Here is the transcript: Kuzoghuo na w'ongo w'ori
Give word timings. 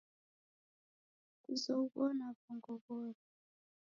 Kuzoghuo 1.43 2.07
na 2.17 2.27
w'ongo 2.41 2.73
w'ori 2.83 3.21